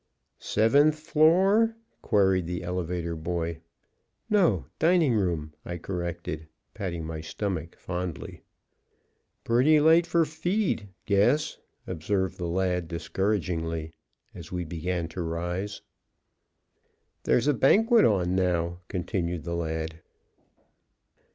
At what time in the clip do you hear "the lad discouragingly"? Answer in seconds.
12.39-13.93